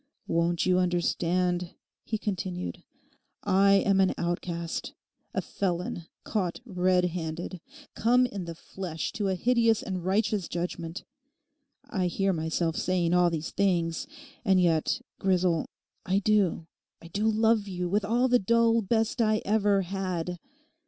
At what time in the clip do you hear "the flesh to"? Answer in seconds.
8.45-9.27